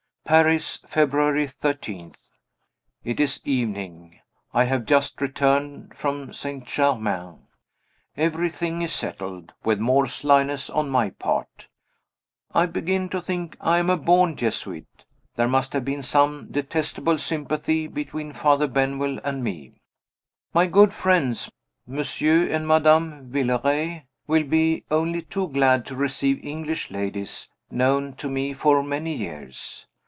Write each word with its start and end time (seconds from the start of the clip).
Paris, 0.23 0.77
February 0.87 1.45
13. 1.45 2.15
It 3.03 3.19
is 3.19 3.41
evening. 3.43 4.19
I 4.53 4.63
have 4.63 4.85
just 4.85 5.19
returned 5.19 5.93
from 5.93 6.31
St. 6.31 6.65
Germain. 6.65 7.47
Everything 8.15 8.81
is 8.81 8.93
settled 8.93 9.51
with 9.65 9.81
more 9.81 10.07
slyness 10.07 10.69
on 10.69 10.89
my 10.89 11.09
part. 11.09 11.67
I 12.55 12.65
begin 12.65 13.09
to 13.09 13.21
think 13.21 13.57
I 13.59 13.79
am 13.79 13.89
a 13.89 13.97
born 13.97 14.37
Jesuit; 14.37 14.85
there 15.35 15.49
must 15.49 15.73
have 15.73 15.83
been 15.83 16.01
some 16.01 16.47
detestable 16.49 17.17
sympathy 17.17 17.87
between 17.87 18.31
Father 18.31 18.67
Benwell 18.67 19.19
and 19.25 19.43
me. 19.43 19.81
My 20.53 20.65
good 20.65 20.93
friends, 20.93 21.51
Monsieur 21.85 22.47
and 22.47 22.65
Madame 22.65 23.27
Villeray, 23.29 24.05
will 24.27 24.45
be 24.45 24.85
only 24.89 25.23
too 25.23 25.49
glad 25.49 25.85
to 25.87 25.95
receive 25.97 26.39
English 26.45 26.89
ladies, 26.89 27.49
known 27.69 28.13
to 28.15 28.29
me 28.29 28.53
for 28.53 28.81
many 28.81 29.13
years. 29.13 29.87